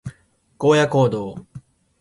[0.57, 1.45] 荒野行動